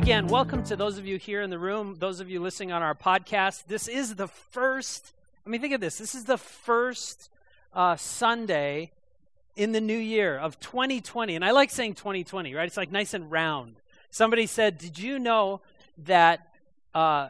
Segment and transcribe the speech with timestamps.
[0.00, 2.80] again, welcome to those of you here in the room, those of you listening on
[2.80, 3.64] our podcast.
[3.66, 5.12] This is the first,
[5.46, 5.98] I mean, think of this.
[5.98, 7.28] This is the first
[7.74, 8.92] uh, Sunday
[9.56, 11.36] in the new year of 2020.
[11.36, 12.66] And I like saying 2020, right?
[12.66, 13.76] It's like nice and round.
[14.10, 15.60] Somebody said, Did you know
[16.06, 16.48] that
[16.94, 17.28] uh,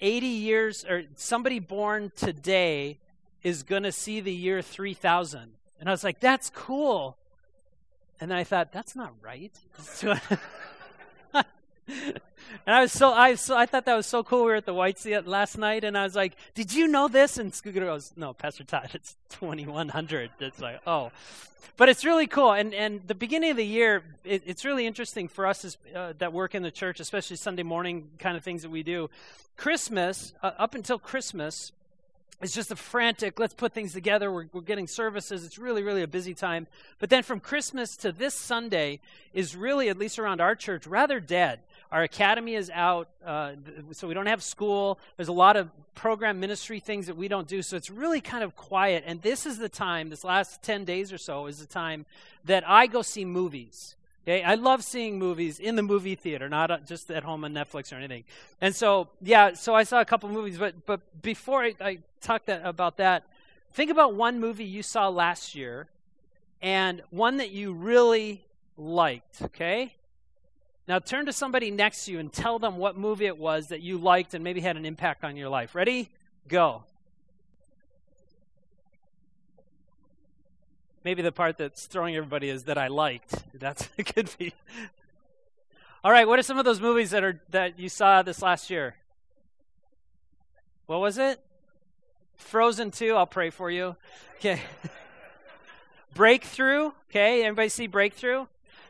[0.00, 2.96] 80 years, or somebody born today
[3.42, 5.52] is going to see the year 3000?
[5.78, 7.18] And I was like, That's cool.
[8.18, 9.52] And then I thought, That's not right.
[11.88, 12.20] and
[12.66, 14.40] I was so I so I thought that was so cool.
[14.40, 17.08] We were at the White Sea last night, and I was like, "Did you know
[17.08, 21.10] this?" And Scooter goes, "No, Pastor Todd, it's 2100." It's like, oh,
[21.76, 22.52] but it's really cool.
[22.52, 26.12] And and the beginning of the year, it, it's really interesting for us as, uh,
[26.18, 29.10] that work in the church, especially Sunday morning kind of things that we do.
[29.56, 31.72] Christmas, uh, up until Christmas,
[32.40, 34.30] it's just a frantic, let's put things together.
[34.30, 35.44] We're, we're getting services.
[35.44, 36.68] It's really, really a busy time.
[37.00, 39.00] But then from Christmas to this Sunday
[39.34, 41.58] is really, at least around our church, rather dead.
[41.90, 43.52] Our academy is out, uh,
[43.92, 44.98] so we don't have school.
[45.16, 48.44] There's a lot of program ministry things that we don't do, so it's really kind
[48.44, 49.04] of quiet.
[49.06, 52.04] And this is the time, this last 10 days or so, is the time
[52.44, 53.96] that I go see movies.
[54.28, 57.54] Okay, I love seeing movies in the movie theater, not uh, just at home on
[57.54, 58.24] Netflix or anything.
[58.60, 62.44] And so, yeah, so I saw a couple movies, but but before I, I talk
[62.44, 63.24] that, about that,
[63.72, 65.86] think about one movie you saw last year,
[66.60, 68.44] and one that you really
[68.76, 69.40] liked.
[69.40, 69.94] Okay,
[70.88, 73.82] now turn to somebody next to you and tell them what movie it was that
[73.82, 75.74] you liked and maybe had an impact on your life.
[75.74, 76.08] Ready?
[76.48, 76.82] Go.
[81.04, 83.34] Maybe the part that's throwing everybody is that I liked.
[83.54, 84.52] That's it could be.
[86.04, 88.68] All right, what are some of those movies that are that you saw this last
[88.68, 88.94] year?
[90.86, 91.40] What was it?
[92.36, 93.96] Frozen 2, I'll pray for you.
[94.36, 94.60] Okay.
[96.14, 97.44] Breakthrough, okay?
[97.44, 98.46] Anybody see Breakthrough?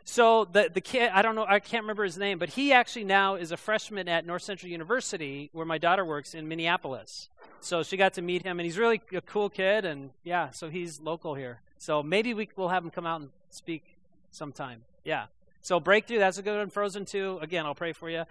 [0.09, 3.03] So the the kid, I don't know, I can't remember his name, but he actually
[3.03, 7.29] now is a freshman at North Central University, where my daughter works in Minneapolis.
[7.59, 10.67] So she got to meet him, and he's really a cool kid, and yeah, so
[10.67, 11.61] he's local here.
[11.77, 13.83] So maybe we will have him come out and speak
[14.31, 14.81] sometime.
[15.05, 15.25] Yeah.
[15.61, 16.71] So Breakthrough, that's a good one.
[16.71, 18.23] Frozen 2, again, I'll pray for you.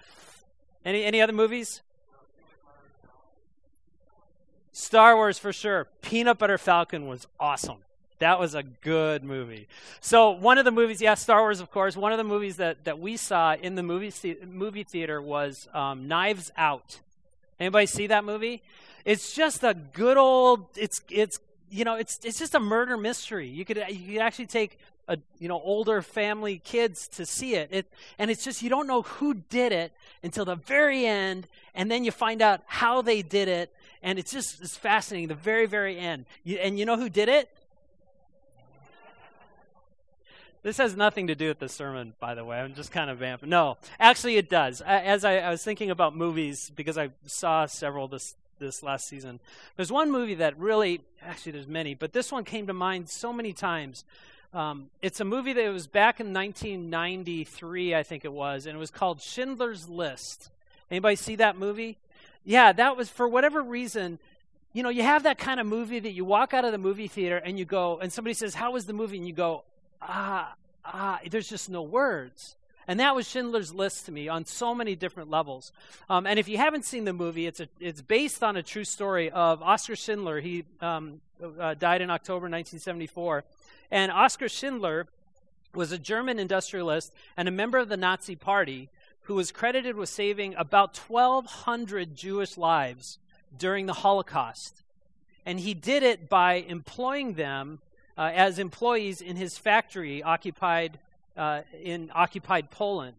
[0.85, 1.83] Any any other movies?
[4.73, 5.87] Star Wars for sure.
[6.03, 7.85] Peanut Butter Falcon was awesome.
[8.19, 9.69] That was a good movie.
[10.01, 11.97] So one of the movies, yeah, Star Wars, of course.
[11.97, 14.13] One of the movies that, that we saw in the movie
[14.45, 17.01] movie theater was um, Knives Out.
[17.61, 18.63] Anybody see that movie?
[19.05, 20.67] It's just a good old.
[20.77, 21.39] It's it's
[21.71, 23.49] you know it's it's just a murder mystery.
[23.49, 27.69] You could you could actually take a you know older family kids to see it.
[27.73, 27.87] it
[28.19, 29.93] and it's just you don't know who did it
[30.23, 34.33] until the very end, and then you find out how they did it, and it's
[34.33, 35.29] just it's fascinating.
[35.29, 36.27] The very very end.
[36.45, 37.49] You, and you know who did it?
[40.69, 42.61] This has nothing to do with the sermon, by the way.
[42.61, 43.49] I'm just kind of vamping.
[43.49, 44.83] No, actually, it does.
[44.83, 49.41] As I, I was thinking about movies, because I saw several this this last season,
[49.77, 53.33] there's one movie that really, actually, there's many, but this one came to mind so
[53.33, 54.05] many times.
[54.53, 58.79] Um, it's a movie that was back in 1993, I think it was, and it
[58.79, 60.51] was called Schindler's List.
[60.91, 61.97] Anybody see that movie?
[62.45, 64.19] Yeah, that was for whatever reason.
[64.75, 67.09] You know, you have that kind of movie that you walk out of the movie
[67.09, 69.65] theater and you go, and somebody says, "How was the movie?" and you go,
[70.03, 70.55] ah,
[70.85, 72.57] ah, there's just no words.
[72.87, 75.73] And that was Schindler's List to me on so many different levels.
[76.09, 78.85] Um, and if you haven't seen the movie, it's, a, it's based on a true
[78.85, 80.41] story of Oskar Schindler.
[80.41, 83.45] He um, uh, died in October 1974.
[83.91, 85.07] And Oskar Schindler
[85.75, 88.89] was a German industrialist and a member of the Nazi Party
[89.23, 93.19] who was credited with saving about 1,200 Jewish lives
[93.57, 94.83] during the Holocaust.
[95.45, 97.81] And he did it by employing them
[98.19, 100.99] uh, as employees in his factory occupied
[101.37, 103.15] uh, in occupied Poland.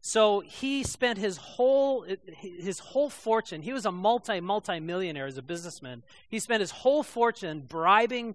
[0.00, 2.06] So he spent his whole
[2.36, 3.62] his whole fortune.
[3.62, 6.02] He was a multi multi millionaire as a businessman.
[6.28, 8.34] He spent his whole fortune bribing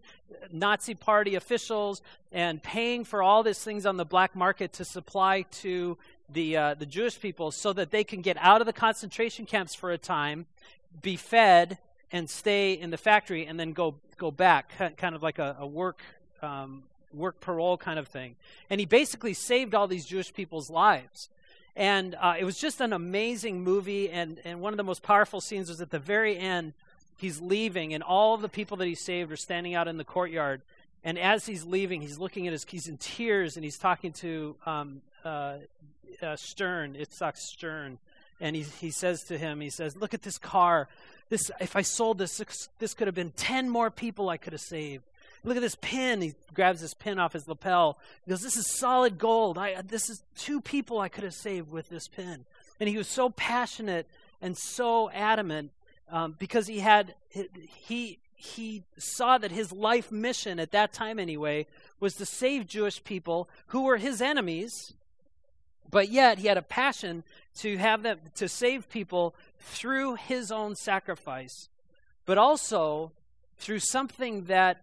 [0.52, 2.02] Nazi Party officials
[2.32, 6.74] and paying for all these things on the black market to supply to the uh,
[6.74, 9.98] the Jewish people, so that they can get out of the concentration camps for a
[9.98, 10.48] time,
[11.04, 11.78] be fed,
[12.12, 15.66] and stay in the factory and then go go back, kind of like a, a
[15.66, 16.02] work
[16.42, 16.84] um,
[17.14, 18.36] work parole kind of thing.
[18.70, 21.30] And he basically saved all these Jewish people's lives.
[21.76, 24.10] And uh, it was just an amazing movie.
[24.10, 26.74] And, and one of the most powerful scenes was at the very end.
[27.18, 30.06] He's leaving, and all of the people that he saved are standing out in the
[30.06, 30.62] courtyard.
[31.04, 34.56] And as he's leaving, he's looking at his, he's in tears, and he's talking to
[34.66, 35.58] um, uh,
[36.22, 37.98] uh, Stern, Itzhak Stern,
[38.40, 40.88] and he, he says to him, he says, look at this car.
[41.30, 42.42] This, if I sold this,
[42.80, 45.04] this could have been 10 more people I could have saved.
[45.44, 46.22] Look at this pin.
[46.22, 47.98] He grabs this pin off his lapel.
[48.26, 49.58] He goes, This is solid gold.
[49.58, 52.46] I, this is two people I could have saved with this pin.
[52.80, 54.08] And he was so passionate
[54.42, 55.72] and so adamant
[56.12, 61.68] um, because he had he he saw that his life mission at that time anyway
[62.00, 64.94] was to save Jewish people who were his enemies,
[65.90, 67.24] but yet he had a passion
[67.58, 71.70] to have them to save people through his own sacrifice,
[72.26, 73.12] but also
[73.58, 74.82] through something that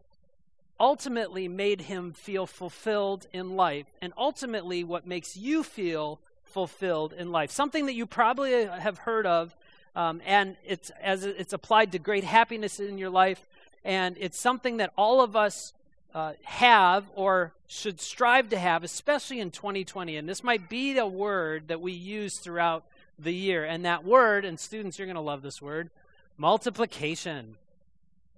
[0.78, 7.32] ultimately made him feel fulfilled in life, and ultimately what makes you feel fulfilled in
[7.32, 7.50] life.
[7.50, 9.56] Something that you probably have heard of
[9.96, 13.48] um, and it's as it's applied to great happiness in your life,
[13.82, 15.72] and it's something that all of us
[16.14, 20.18] uh, have or should strive to have, especially in 2020.
[20.18, 22.84] And this might be the word that we use throughout
[23.18, 23.64] the year.
[23.64, 25.90] And that word, and students, you're going to love this word,
[26.36, 27.56] multiplication.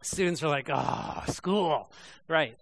[0.02, 1.90] Students are like, oh, school,
[2.28, 2.56] right?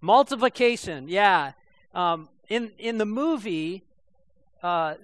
[0.00, 1.52] Multiplication, yeah.
[1.94, 3.84] Um, in in the movie,
[4.62, 4.94] uh,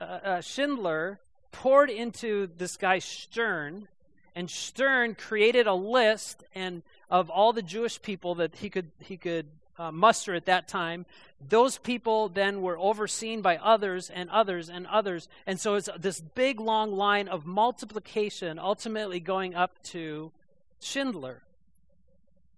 [0.00, 1.18] uh, uh Schindler
[1.52, 3.88] poured into this guy Stern,
[4.34, 9.16] and Stern created a list and of all the Jewish people that he could he
[9.16, 9.46] could
[9.78, 11.06] uh, muster at that time.
[11.46, 16.20] Those people then were overseen by others and others and others, and so it's this
[16.20, 20.32] big long line of multiplication, ultimately going up to
[20.80, 21.42] Schindler.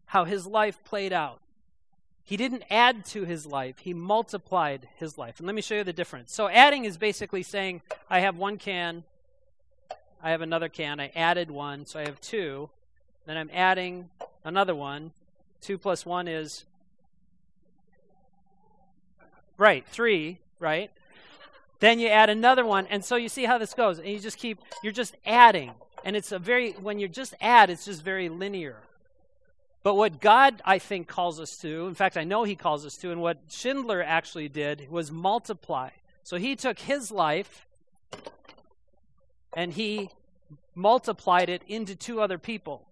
[0.07, 1.41] How his life played out.
[2.23, 5.39] He didn't add to his life, he multiplied his life.
[5.39, 6.33] And let me show you the difference.
[6.33, 9.05] So, adding is basically saying, I have one can,
[10.23, 12.69] I have another can, I added one, so I have two.
[13.27, 14.11] Then I'm adding
[14.45, 15.13] another one.
[15.61, 16.65] Two plus one is,
[19.59, 20.91] right, three, right?
[21.81, 23.99] Then you add another one, and so you see how this goes.
[23.99, 25.73] And you just keep, you're just adding.
[26.05, 28.77] And it's a very, when you just add, it's just very linear.
[29.83, 32.97] But what God, I think, calls us to, in fact, I know He calls us
[32.99, 35.91] to, and what Schindler actually did was multiply.
[36.27, 37.69] So he took his life
[39.53, 40.11] and he
[40.75, 42.83] multiplied it into two other people.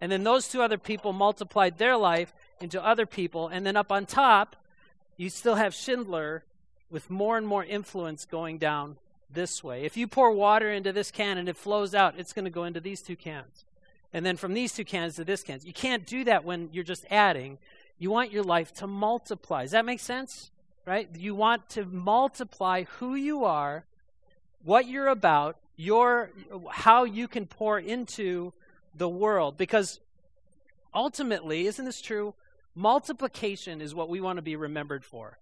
[0.00, 3.46] And then those two other people multiplied their life into other people.
[3.46, 4.56] And then up on top,
[5.22, 6.42] you still have Schindler
[6.90, 8.96] with more and more influence going down
[9.32, 9.84] this way.
[9.84, 12.64] If you pour water into this can and it flows out, it's going to go
[12.64, 13.64] into these two cans
[14.12, 15.60] and then from these two cans to this can.
[15.62, 17.58] You can't do that when you're just adding.
[17.98, 19.62] You want your life to multiply.
[19.62, 20.50] Does that make sense?
[20.84, 21.08] Right?
[21.16, 23.84] You want to multiply who you are,
[24.64, 26.30] what you're about, your
[26.70, 28.52] how you can pour into
[28.94, 30.00] the world because
[30.92, 32.34] ultimately, isn't this true?
[32.74, 35.38] Multiplication is what we want to be remembered for.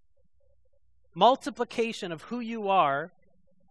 [1.15, 3.13] Multiplication of who you are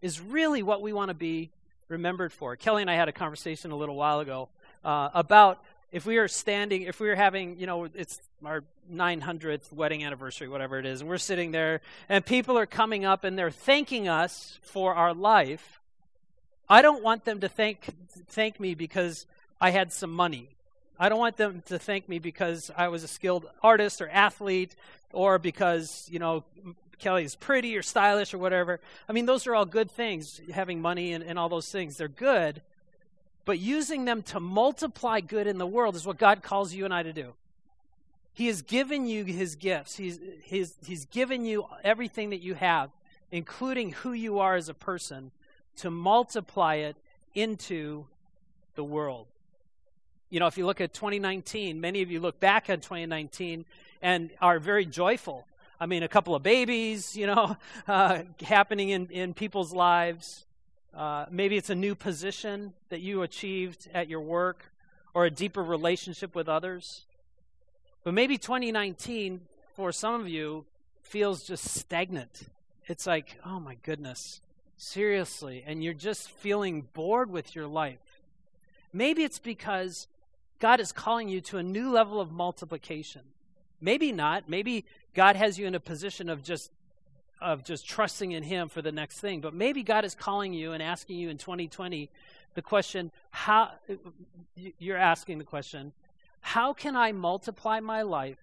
[0.02, 1.50] is really what we want to be
[1.88, 2.56] remembered for.
[2.56, 4.48] Kelly and I had a conversation a little while ago
[4.84, 5.62] uh, about
[5.92, 8.62] if we are standing, if we are having, you know, it's our
[8.92, 13.24] 900th wedding anniversary, whatever it is, and we're sitting there, and people are coming up
[13.24, 15.80] and they're thanking us for our life.
[16.68, 17.92] I don't want them to thank
[18.28, 19.26] thank me because
[19.60, 20.48] I had some money.
[21.00, 24.76] I don't want them to thank me because I was a skilled artist or athlete,
[25.12, 26.44] or because you know
[27.00, 28.78] Kelly is pretty or stylish or whatever.
[29.08, 30.40] I mean, those are all good things.
[30.52, 32.62] Having money and, and all those things, they're good
[33.44, 36.94] but using them to multiply good in the world is what God calls you and
[36.94, 37.32] I to do.
[38.32, 39.96] He has given you his gifts.
[39.96, 42.90] He's, he's, he's given you everything that you have,
[43.32, 45.32] including who you are as a person,
[45.78, 46.96] to multiply it
[47.34, 48.06] into
[48.76, 49.26] the world.
[50.30, 53.64] You know, if you look at 2019, many of you look back at 2019
[54.00, 55.44] and are very joyful.
[55.80, 57.56] I mean, a couple of babies, you know,
[57.88, 60.46] uh, happening in, in people's lives.
[60.94, 64.70] Uh, maybe it's a new position that you achieved at your work
[65.14, 67.06] or a deeper relationship with others.
[68.04, 69.40] But maybe 2019,
[69.74, 70.64] for some of you,
[71.02, 72.42] feels just stagnant.
[72.86, 74.40] It's like, oh my goodness,
[74.76, 75.64] seriously.
[75.66, 78.20] And you're just feeling bored with your life.
[78.92, 80.06] Maybe it's because
[80.60, 83.22] God is calling you to a new level of multiplication.
[83.80, 84.48] Maybe not.
[84.48, 86.70] Maybe God has you in a position of just
[87.40, 89.40] of just trusting in Him for the next thing.
[89.40, 92.10] But maybe God is calling you and asking you in 2020
[92.54, 93.70] the question, how
[94.78, 95.92] you're asking the question,
[96.40, 98.38] how can I multiply my life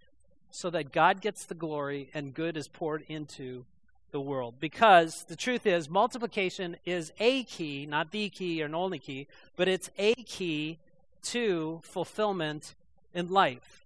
[0.49, 3.65] so that God gets the glory and good is poured into
[4.11, 4.55] the world?
[4.59, 9.27] Because the truth is, multiplication is a key, not the key or an only key,
[9.55, 10.79] but it's a key
[11.23, 12.75] to fulfillment
[13.13, 13.85] in life.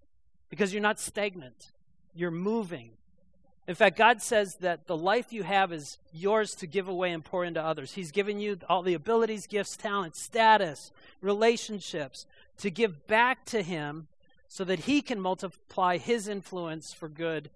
[0.50, 1.72] Because you're not stagnant,
[2.14, 2.92] you're moving.
[3.68, 7.24] In fact, God says that the life you have is yours to give away and
[7.24, 7.94] pour into others.
[7.94, 12.26] He's given you all the abilities, gifts, talents, status, relationships
[12.58, 14.08] to give back to Him
[14.48, 17.50] so that He can multiply His influence for good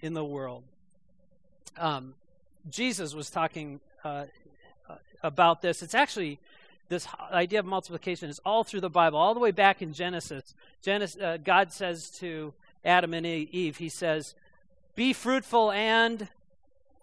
[0.00, 0.64] in the world.
[1.76, 2.14] Um,
[2.68, 4.24] Jesus was talking uh,
[5.22, 5.82] about this.
[5.82, 6.38] It's actually
[6.92, 10.54] this idea of multiplication is all through the Bible, all the way back in Genesis.
[10.82, 12.52] Genesis uh, God says to
[12.84, 14.34] Adam and Eve, He says,
[14.94, 16.28] "Be fruitful and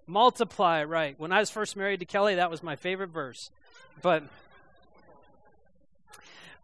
[0.05, 1.19] multiply." Right.
[1.19, 3.49] When I was first married to Kelly, that was my favorite verse.
[4.03, 4.23] But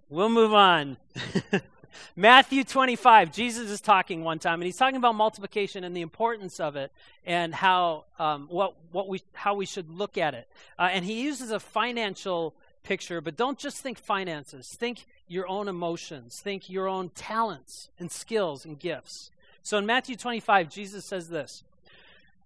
[0.09, 0.97] we'll move on.
[2.15, 6.59] Matthew 25, Jesus is talking one time, and he's talking about multiplication and the importance
[6.59, 6.91] of it,
[7.25, 10.47] and how um, what what we how we should look at it.
[10.77, 12.53] Uh, and he uses a financial
[12.85, 14.69] picture, but don't just think finances.
[14.79, 16.39] Think your own emotions.
[16.39, 19.31] Think your own talents and skills and gifts.
[19.63, 21.63] So in Matthew 25, Jesus says this.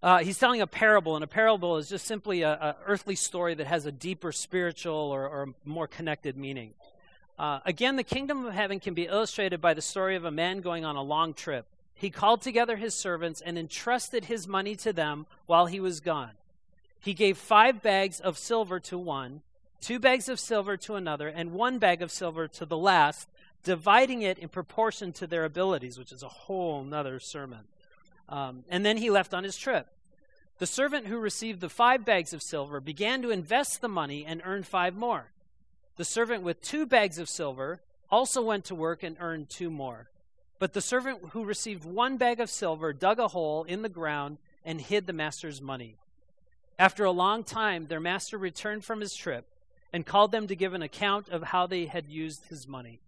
[0.01, 3.67] Uh, he's telling a parable, and a parable is just simply an earthly story that
[3.67, 6.73] has a deeper spiritual or, or more connected meaning.
[7.37, 10.61] Uh, again, the kingdom of heaven can be illustrated by the story of a man
[10.61, 11.65] going on a long trip.
[11.93, 16.31] He called together his servants and entrusted his money to them while he was gone.
[17.01, 19.41] He gave five bags of silver to one,
[19.81, 23.27] two bags of silver to another, and one bag of silver to the last,
[23.63, 27.61] dividing it in proportion to their abilities, which is a whole nother sermon.
[28.27, 29.87] Um, and then he left on his trip.
[30.59, 34.41] The servant who received the five bags of silver began to invest the money and
[34.43, 35.31] earned five more.
[35.95, 37.81] The servant with two bags of silver
[38.11, 40.09] also went to work and earned two more.
[40.59, 44.37] But the servant who received one bag of silver dug a hole in the ground
[44.65, 45.95] and hid the master's money.
[46.77, 49.45] After a long time, their master returned from his trip
[49.91, 52.99] and called them to give an account of how they had used his money.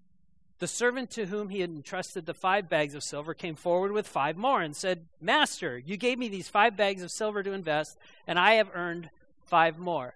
[0.59, 4.07] The servant to whom he had entrusted the five bags of silver came forward with
[4.07, 7.97] five more and said, Master, you gave me these five bags of silver to invest,
[8.27, 9.09] and I have earned
[9.45, 10.15] five more.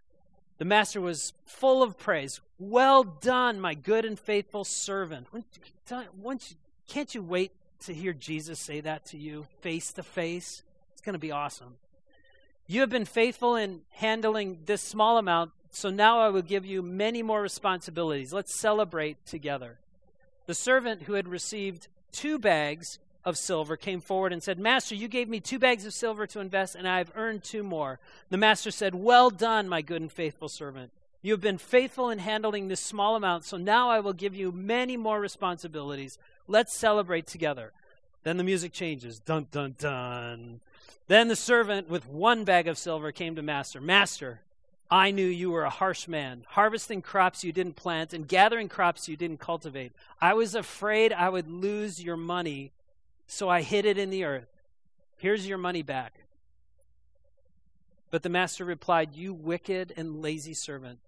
[0.57, 2.41] The master was full of praise.
[2.59, 5.27] Well done, my good and faithful servant.
[6.87, 10.63] Can't you wait to hear Jesus say that to you face to face?
[10.93, 11.75] It's going to be awesome.
[12.67, 16.81] You have been faithful in handling this small amount, so now I will give you
[16.81, 18.31] many more responsibilities.
[18.31, 19.77] Let's celebrate together.
[20.45, 25.07] The servant who had received two bags of silver came forward and said, Master, you
[25.07, 27.99] gave me two bags of silver to invest, and I have earned two more.
[28.29, 30.91] The master said, Well done, my good and faithful servant.
[31.21, 34.51] You have been faithful in handling this small amount, so now I will give you
[34.51, 36.19] many more responsibilities.
[36.47, 37.73] Let's celebrate together.
[38.23, 39.19] Then the music changes.
[39.19, 40.61] Dun, dun, dun.
[41.07, 43.81] Then the servant with one bag of silver came to Master.
[43.81, 44.41] Master,
[44.89, 49.07] I knew you were a harsh man, harvesting crops you didn't plant and gathering crops
[49.07, 49.93] you didn't cultivate.
[50.21, 52.71] I was afraid I would lose your money
[53.27, 54.47] so I hid it in the earth.
[55.17, 56.13] Here's your money back.
[58.11, 60.99] But the master replied, You wicked and lazy servant.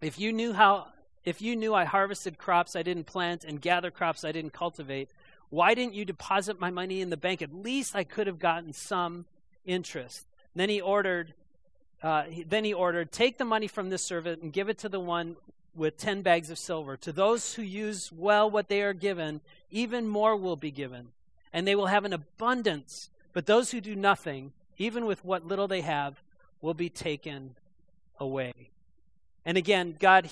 [0.00, 0.88] If you knew how
[1.24, 5.10] if you knew I harvested crops I didn't plant and gather crops I didn't cultivate,
[5.50, 7.42] why didn't you deposit my money in the bank?
[7.42, 9.26] At least I could have gotten some
[9.64, 10.24] interest.
[10.54, 11.34] then he ordered
[12.02, 15.00] uh, then he ordered, Take the money from this servant and give it to the
[15.00, 15.36] one
[15.74, 16.96] with ten bags of silver.
[16.98, 21.08] To those who use well what they are given, even more will be given
[21.56, 23.08] and they will have an abundance.
[23.32, 26.22] But those who do nothing, even with what little they have,
[26.60, 27.56] will be taken
[28.20, 28.52] away.
[29.42, 30.28] And again, God,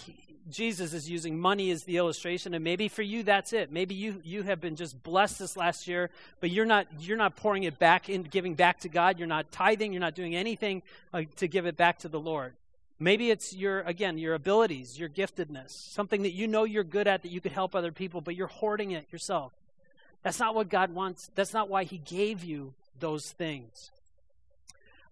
[0.51, 3.73] Jesus is using money as the illustration, and maybe for you that's it.
[3.73, 6.11] Maybe you you have been just blessed this last year,
[6.41, 9.19] but you're not you're not pouring it back in, giving back to God.
[9.19, 9.93] You're not tithing.
[9.93, 10.83] You're not doing anything
[11.13, 12.55] uh, to give it back to the Lord.
[12.99, 17.23] Maybe it's your again your abilities, your giftedness, something that you know you're good at
[17.23, 19.53] that you could help other people, but you're hoarding it yourself.
[20.23, 21.31] That's not what God wants.
[21.35, 23.91] That's not why He gave you those things.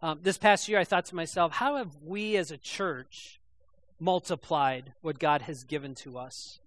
[0.00, 3.40] Um, this past year, I thought to myself, how have we as a church
[4.02, 6.58] multiplied what God has given to us?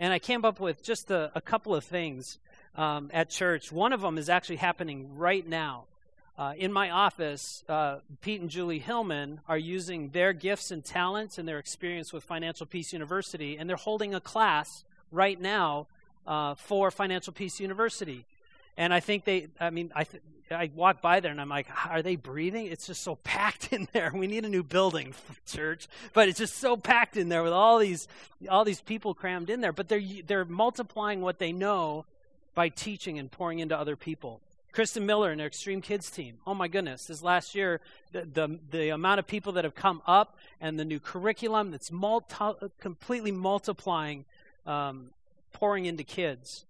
[0.00, 2.38] And I came up with just a, a couple of things
[2.74, 3.70] um, at church.
[3.70, 5.84] One of them is actually happening right now.
[6.36, 11.38] Uh, in my office, uh, Pete and Julie Hillman are using their gifts and talents
[11.38, 15.86] and their experience with Financial Peace University, and they're holding a class right now
[16.26, 18.26] uh, for Financial Peace University.
[18.76, 21.66] And I think they, I mean, I, th- I walk by there and I'm like,
[21.88, 22.66] are they breathing?
[22.66, 24.10] It's just so packed in there.
[24.14, 25.14] We need a new building,
[25.46, 25.88] church.
[26.12, 28.08] But it's just so packed in there with all these,
[28.48, 29.72] all these people crammed in there.
[29.72, 32.04] But they're, they're multiplying what they know
[32.54, 34.40] by teaching and pouring into other people.
[34.74, 36.38] Kristen Miller and their Extreme Kids team.
[36.48, 37.04] Oh my goodness!
[37.06, 40.84] This last year, the the, the amount of people that have come up and the
[40.84, 42.34] new curriculum that's multi,
[42.80, 44.24] completely multiplying
[44.66, 45.10] um,
[45.52, 46.64] pouring into kids.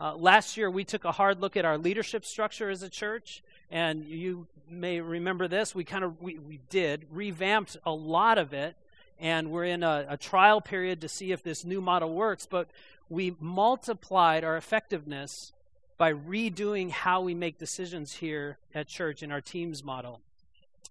[0.00, 3.42] Uh, last year, we took a hard look at our leadership structure as a church,
[3.70, 5.74] and you may remember this.
[5.74, 8.76] We kind of we, we did revamped a lot of it,
[9.18, 12.46] and we're in a, a trial period to see if this new model works.
[12.46, 12.68] But
[13.08, 15.52] we multiplied our effectiveness
[15.96, 20.20] by redoing how we make decisions here at church in our teams model.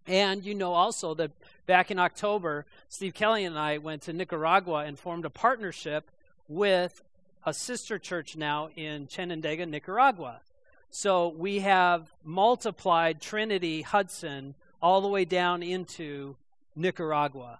[0.05, 1.31] And you know also that
[1.65, 6.11] back in October, Steve Kelly and I went to Nicaragua and formed a partnership
[6.49, 7.01] with
[7.45, 10.41] a sister church now in Chinandega, Nicaragua.
[10.89, 16.35] So we have multiplied Trinity Hudson all the way down into
[16.75, 17.59] Nicaragua.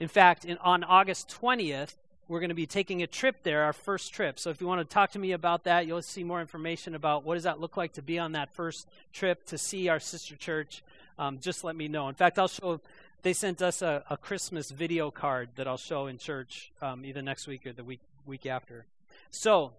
[0.00, 1.94] In fact, in, on August 20th,
[2.26, 4.38] we're going to be taking a trip there, our first trip.
[4.38, 7.24] So if you want to talk to me about that, you'll see more information about
[7.24, 10.34] what does that look like to be on that first trip to see our sister
[10.34, 10.82] church.
[11.18, 12.08] Um, just let me know.
[12.08, 12.80] In fact, I'll show.
[13.22, 17.22] They sent us a, a Christmas video card that I'll show in church um, either
[17.22, 18.86] next week or the week week after.
[19.34, 19.72] So,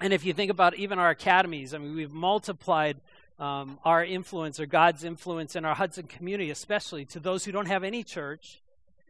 [0.00, 2.96] and if you think about even our academies, I mean, we've multiplied
[3.38, 7.66] um, our influence or God's influence in our Hudson community, especially to those who don't
[7.66, 8.62] have any church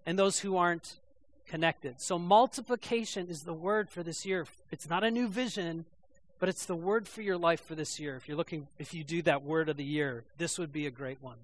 [0.05, 0.99] and those who aren't
[1.47, 2.01] connected.
[2.01, 4.47] So, multiplication is the word for this year.
[4.73, 5.85] It's not a new vision,
[6.41, 8.17] but it's the word for your life for this year.
[8.17, 10.91] If you're looking, if you do that word of the year, this would be a
[10.91, 11.39] great one.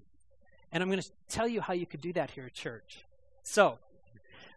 [0.73, 3.05] And I'm going to tell you how you could do that here at church.
[3.43, 3.79] So,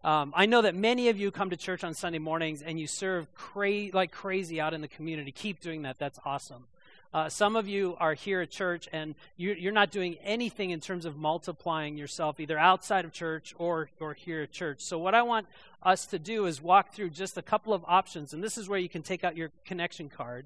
[0.05, 2.87] um, I know that many of you come to church on Sunday mornings and you
[2.87, 5.33] serve cra- like crazy out in the community.
[5.33, 5.99] Keep doing that.
[5.99, 6.65] That's awesome.
[7.13, 10.81] Uh, some of you are here at church and you, you're not doing anything in
[10.81, 14.83] terms of multiplying yourself, either outside of church or, or here at church.
[14.83, 15.47] So, what I want
[15.83, 18.35] us to do is walk through just a couple of options.
[18.35, 20.45] And this is where you can take out your connection card.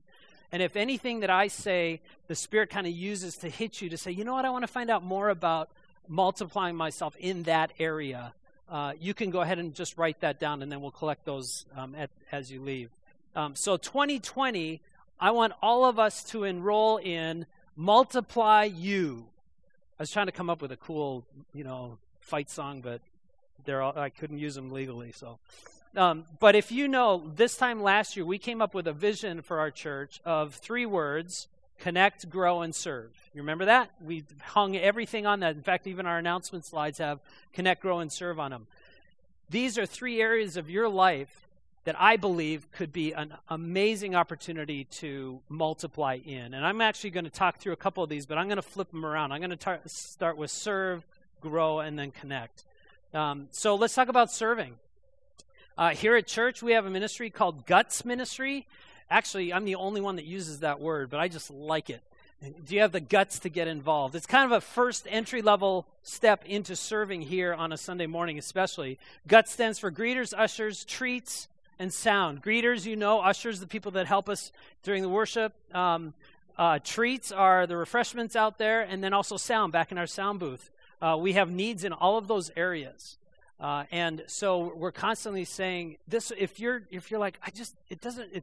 [0.52, 3.96] And if anything that I say, the Spirit kind of uses to hit you to
[3.96, 5.70] say, you know what, I want to find out more about
[6.06, 8.34] multiplying myself in that area,
[8.72, 11.66] uh, you can go ahead and just write that down, and then we'll collect those
[11.76, 12.90] um, at, as you leave.
[13.36, 14.80] Um, so, 2020
[15.22, 19.26] I want all of us to enroll in Multiply You.
[19.96, 21.24] I was trying to come up with a cool,
[21.54, 23.00] you know, fight song, but
[23.64, 25.12] they're all, I couldn't use them legally.
[25.12, 25.38] So,
[25.94, 29.42] um, but if you know, this time last year we came up with a vision
[29.42, 31.46] for our church of three words:
[31.82, 33.10] connect, grow, and serve.
[33.34, 33.90] You remember that?
[34.00, 35.56] We hung everything on that.
[35.56, 37.18] In fact, even our announcement slides have
[37.52, 38.68] connect, grow, and serve on them.
[39.50, 41.48] These are three areas of your life
[41.84, 46.54] that I believe could be an amazing opportunity to multiply in.
[46.54, 48.62] And I'm actually going to talk through a couple of these, but I'm going to
[48.62, 49.32] flip them around.
[49.32, 51.04] I'm going to tar- start with serve,
[51.40, 52.62] grow, and then connect.
[53.12, 54.76] Um, so let's talk about serving.
[55.76, 58.68] Uh, here at church, we have a ministry called Guts Ministry.
[59.12, 62.02] Actually, I'm the only one that uses that word, but I just like it.
[62.64, 64.14] Do you have the guts to get involved?
[64.14, 68.38] It's kind of a first entry level step into serving here on a Sunday morning,
[68.38, 68.98] especially.
[69.28, 71.48] Guts stands for greeters, ushers, treats,
[71.78, 72.42] and sound.
[72.42, 74.50] Greeters, you know, ushers, the people that help us
[74.82, 75.52] during the worship.
[75.74, 76.14] Um,
[76.56, 80.40] uh, treats are the refreshments out there, and then also sound back in our sound
[80.40, 80.70] booth.
[81.02, 83.18] Uh, we have needs in all of those areas.
[83.60, 88.00] Uh, and so we're constantly saying this if you're if you're like i just it
[88.00, 88.42] doesn't it,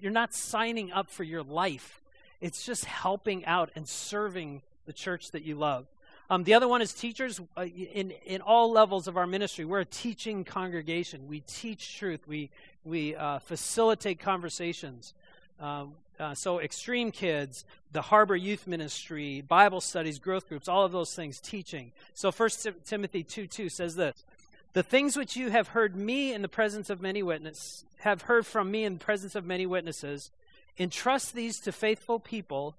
[0.00, 2.00] you're not signing up for your life
[2.40, 5.86] it's just helping out and serving the church that you love
[6.30, 9.64] um, the other one is teachers uh, in, in all levels of our ministry.
[9.64, 11.26] We're a teaching congregation.
[11.26, 12.20] We teach truth.
[12.28, 12.50] We,
[12.84, 15.12] we uh, facilitate conversations.
[15.58, 20.92] Um, uh, so, Extreme Kids, the Harbor Youth Ministry, Bible studies, growth groups, all of
[20.92, 21.90] those things, teaching.
[22.14, 22.50] So, 1
[22.84, 24.24] Timothy 2 2 says this
[24.72, 28.46] The things which you have heard me in the presence of many witnesses, have heard
[28.46, 30.30] from me in the presence of many witnesses,
[30.78, 32.76] entrust these to faithful people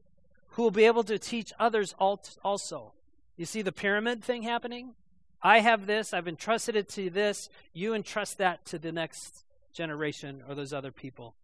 [0.51, 2.93] who will be able to teach others also.
[3.35, 4.93] You see the pyramid thing happening?
[5.41, 10.43] I have this, I've entrusted it to this, you entrust that to the next generation
[10.47, 11.35] or those other people.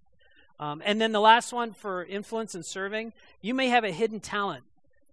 [0.59, 4.19] Um, and then the last one for influence and serving, you may have a hidden
[4.19, 4.63] talent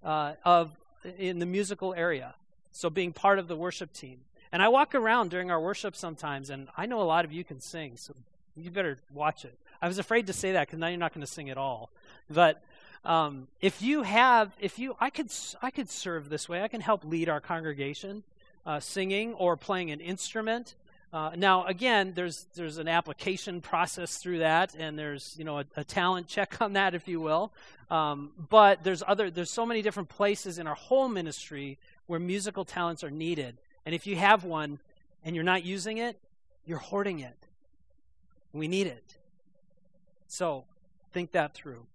[0.03, 0.77] uh, of
[1.19, 2.35] in the musical area.
[2.73, 4.21] So being part of the worship team.
[4.55, 7.43] And I walk around during our worship sometimes, and I know a lot of you
[7.43, 8.15] can sing, so
[8.57, 9.59] you better watch it.
[9.83, 11.91] I was afraid to say that because now you're not going to sing at all.
[12.31, 12.63] But
[13.05, 16.63] um, if you have, if you, I could, I could serve this way.
[16.63, 18.23] I can help lead our congregation,
[18.65, 20.77] uh, singing or playing an instrument.
[21.13, 25.65] Uh, now, again, there's there's an application process through that, and there's you know a,
[25.77, 27.53] a talent check on that, if you will.
[27.91, 32.65] Um, but there's other there's so many different places in our whole ministry where musical
[32.65, 34.79] talents are needed, and if you have one
[35.25, 36.19] and you're not using it,
[36.67, 37.37] you're hoarding it.
[38.53, 39.17] We need it.
[40.27, 40.65] So
[41.13, 41.87] think that through.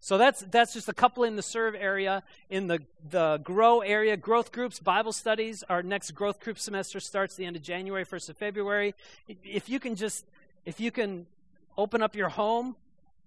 [0.00, 2.24] So that's that's just a couple in the serve area.
[2.50, 5.62] In the the grow area, growth groups, Bible studies.
[5.68, 8.94] Our next growth group semester starts the end of January, first of February.
[9.28, 10.26] If you can just
[10.64, 11.26] if you can
[11.78, 12.74] open up your home,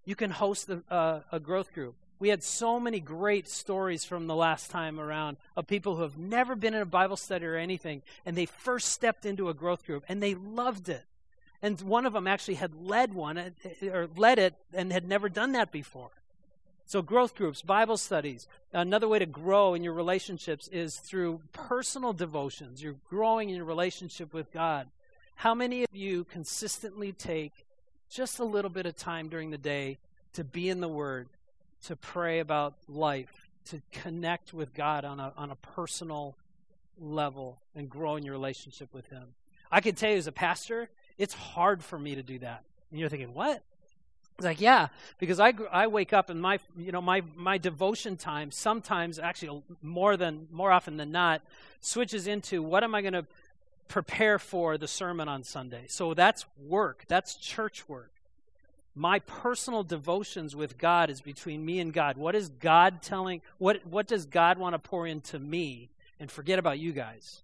[0.03, 1.95] you can host the, uh, a growth group.
[2.19, 6.17] We had so many great stories from the last time around of people who have
[6.17, 9.85] never been in a Bible study or anything, and they first stepped into a growth
[9.85, 11.03] group and they loved it.
[11.61, 13.51] And one of them actually had led one uh,
[13.87, 16.11] or led it and had never done that before.
[16.87, 18.47] So, growth groups, Bible studies.
[18.71, 22.83] Another way to grow in your relationships is through personal devotions.
[22.83, 24.87] You're growing in your relationship with God.
[25.35, 27.65] How many of you consistently take
[28.09, 29.97] just a little bit of time during the day
[30.33, 31.27] to be in the Word,
[31.87, 36.35] to pray about life, to connect with God on a, on a personal
[36.99, 39.23] level and grow in your relationship with Him?
[39.71, 42.63] I can tell you as a pastor, it's hard for me to do that.
[42.91, 43.63] And you're thinking, what?
[44.37, 48.17] It's like, yeah, because I, I wake up and my, you know, my, my devotion
[48.17, 51.41] time sometimes, actually more than, more often than not,
[51.79, 53.25] switches into what am I going to
[53.87, 55.85] prepare for the sermon on Sunday.
[55.87, 57.05] So that's work.
[57.07, 58.11] That's church work.
[58.95, 62.15] My personal devotions with God is between me and God.
[62.15, 63.41] What is God telling?
[63.57, 65.89] What, what does God want to pour into me?
[66.17, 67.41] And forget about you guys.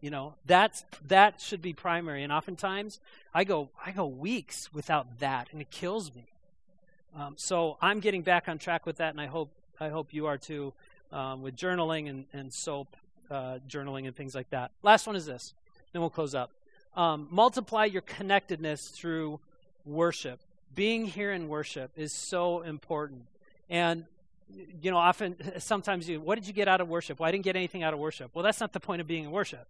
[0.00, 2.22] You know, that's, that should be primary.
[2.22, 3.00] And oftentimes,
[3.34, 6.24] I go, I go weeks without that, and it kills me.
[7.14, 10.26] Um, so I'm getting back on track with that, and I hope, I hope you
[10.26, 10.72] are too,
[11.12, 12.96] um, with journaling and, and SOAP
[13.30, 14.70] uh, journaling and things like that.
[14.82, 15.52] Last one is this,
[15.92, 16.50] then we'll close up.
[16.96, 19.40] Um, multiply your connectedness through
[19.84, 20.40] worship.
[20.74, 23.26] Being here in worship is so important.
[23.68, 24.04] And
[24.82, 27.20] you know, often, sometimes you, what did you get out of worship?
[27.20, 28.30] Well, I didn't get anything out of worship.
[28.34, 29.66] Well, that's not the point of being in worship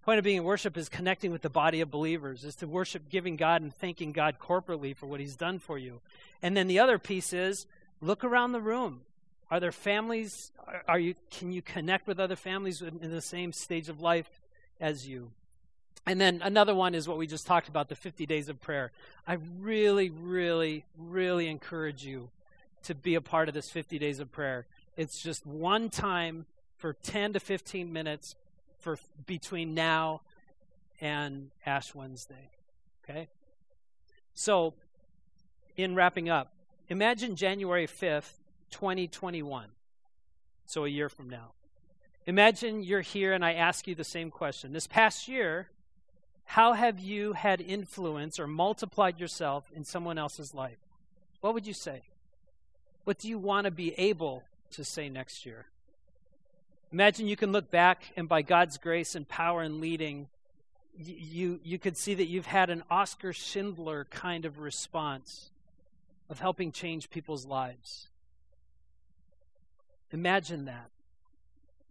[0.00, 2.66] The point of being in worship is connecting with the body of believers, is to
[2.66, 6.00] worship giving God and thanking God corporately for what He's done for you.
[6.42, 7.66] And then the other piece is
[8.00, 9.02] look around the room.
[9.50, 10.52] Are there families?
[10.88, 11.14] Are you?
[11.30, 14.28] Can you connect with other families in the same stage of life
[14.80, 15.30] as you?
[16.06, 18.92] And then another one is what we just talked about the 50 days of prayer.
[19.26, 22.28] I really, really, really encourage you
[22.84, 24.66] to be a part of this 50 days of prayer.
[24.96, 26.44] It's just one time
[26.76, 28.34] for 10 to 15 minutes
[28.80, 30.20] for between now
[31.00, 32.50] and Ash Wednesday.
[33.02, 33.28] Okay?
[34.34, 34.74] So,
[35.76, 36.52] in wrapping up,
[36.88, 38.30] imagine January 5th,
[38.70, 39.68] 2021.
[40.66, 41.52] So, a year from now.
[42.26, 44.72] Imagine you're here and I ask you the same question.
[44.72, 45.68] This past year,
[46.44, 50.78] how have you had influence or multiplied yourself in someone else's life?
[51.40, 52.02] What would you say?
[53.04, 55.66] What do you want to be able to say next year?
[56.92, 60.28] Imagine you can look back and by God's grace and power and leading,
[60.96, 65.50] you, you could see that you've had an Oskar Schindler kind of response
[66.30, 68.08] of helping change people's lives.
[70.12, 70.90] Imagine that.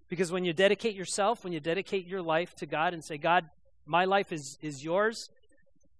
[0.08, 3.50] Because when you dedicate yourself, when you dedicate your life to God and say, God,
[3.86, 5.30] my life is, is yours,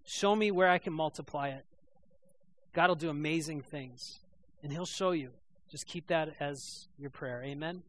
[0.06, 1.66] show me where I can multiply it.
[2.74, 4.20] God will do amazing things,
[4.62, 5.30] and He'll show you.
[5.70, 7.42] Just keep that as your prayer.
[7.44, 7.84] Amen.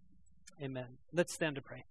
[0.62, 0.86] Amen.
[1.12, 1.84] Let's stand to pray.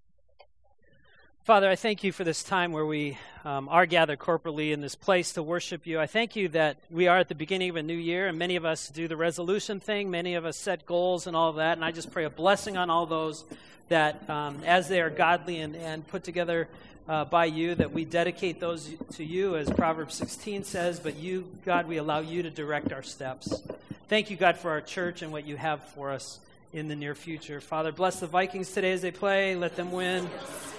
[1.43, 4.95] Father, I thank you for this time where we um, are gathered corporately in this
[4.95, 5.99] place to worship you.
[5.99, 8.55] I thank you that we are at the beginning of a new year, and many
[8.55, 10.09] of us do the resolution thing.
[10.09, 11.77] Many of us set goals and all of that.
[11.77, 13.43] And I just pray a blessing on all those
[13.89, 16.69] that, um, as they are godly and, and put together
[17.07, 20.99] uh, by you, that we dedicate those to you, as Proverbs 16 says.
[20.99, 23.61] But you, God, we allow you to direct our steps.
[24.07, 26.39] Thank you, God, for our church and what you have for us
[26.71, 27.61] in the near future.
[27.61, 29.55] Father, bless the Vikings today as they play.
[29.55, 30.29] Let them win.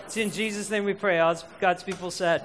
[0.07, 1.19] It's in Jesus' name we pray.
[1.21, 2.43] All God's people said.